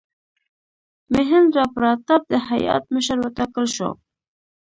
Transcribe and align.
میهندراپراتاپ 1.13 2.21
د 2.31 2.33
هیات 2.49 2.83
مشر 2.93 3.17
وټاکل 3.21 3.65
شو. 3.75 3.89